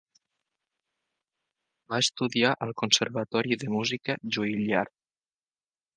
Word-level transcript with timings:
Va 1.93 2.01
estudiar 2.05 2.55
al 2.67 2.73
conservatori 2.83 3.61
de 3.65 3.73
música 3.77 4.17
Juilliard. 4.37 4.95